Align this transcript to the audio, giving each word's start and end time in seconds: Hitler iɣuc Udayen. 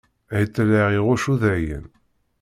Hitler 0.33 0.89
iɣuc 0.97 1.23
Udayen. 1.31 1.85